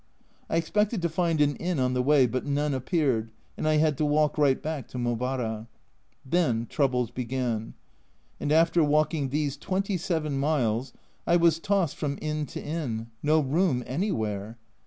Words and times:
I 0.49 0.55
expected 0.57 1.03
to 1.03 1.09
find 1.09 1.39
an 1.41 1.55
inn 1.57 1.77
on 1.77 1.93
the 1.93 2.01
way, 2.01 2.25
but 2.25 2.43
none 2.43 2.73
appeared, 2.73 3.29
and 3.55 3.67
I 3.67 3.75
had 3.77 3.99
to 3.99 4.03
walk 4.05 4.35
right 4.35 4.59
back 4.59 4.87
to 4.87 4.97
Mobara. 4.97 5.67
Then 6.25 6.65
troubles 6.65 7.11
began, 7.11 7.75
and 8.39 8.51
after 8.51 8.83
walking 8.83 9.29
these 9.29 9.57
27 9.57 10.39
miles 10.39 10.91
I 11.27 11.35
was 11.35 11.59
tossed 11.59 11.97
from 11.97 12.17
inn 12.19 12.47
to 12.47 12.59
inn, 12.63 13.11
no 13.21 13.41
room 13.41 13.83
anywhere 13.85 14.57